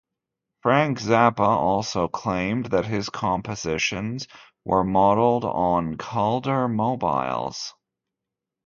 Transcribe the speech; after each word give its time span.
Frank 0.63 0.97
Zappa 0.99 1.47
also 1.47 2.07
claimed 2.07 2.71
that 2.71 2.85
his 2.85 3.11
compositions 3.11 4.27
were 4.65 4.83
modelled 4.83 5.45
on 5.45 5.95
Calder 5.95 6.67
mobiles. 6.67 7.75